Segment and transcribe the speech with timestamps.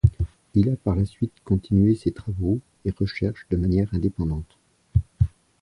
[0.55, 4.57] Il a par la suite continué ses travaux et recherches de manière indépendante.